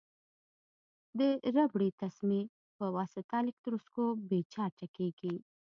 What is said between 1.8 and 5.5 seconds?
تسمې په واسطه الکتروسکوپ بې چارجه کړئ.